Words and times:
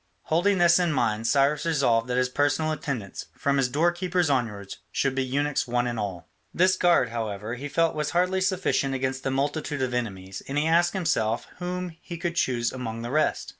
Holding 0.23 0.57
this 0.57 0.79
in 0.79 0.91
mind, 0.93 1.27
Cyrus 1.27 1.63
resolved 1.63 2.07
that 2.07 2.17
his 2.17 2.27
personal 2.27 2.71
attendants, 2.71 3.27
from 3.37 3.57
his 3.57 3.69
doorkeepers 3.69 4.31
onwards, 4.31 4.77
should 4.91 5.13
be 5.13 5.23
eunuchs 5.23 5.67
one 5.67 5.85
and 5.85 5.99
all. 5.99 6.27
This 6.51 6.75
guard, 6.75 7.09
however, 7.09 7.53
he 7.53 7.69
felt 7.69 7.93
was 7.93 8.09
hardly 8.09 8.41
sufficient 8.41 8.95
against 8.95 9.21
the 9.21 9.29
multitude 9.29 9.83
of 9.83 9.93
enemies, 9.93 10.41
and 10.47 10.57
he 10.57 10.65
asked 10.65 10.93
himself 10.93 11.45
whom 11.59 11.89
he 12.01 12.17
could 12.17 12.35
choose 12.35 12.71
among 12.71 13.03
the 13.03 13.11
rest. 13.11 13.49